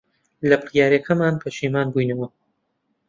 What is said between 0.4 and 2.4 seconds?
لە بڕیارەکەمان پەشیمان بووینەوە.